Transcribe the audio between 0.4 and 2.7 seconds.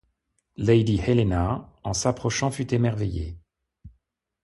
Lady Helena en s’approchant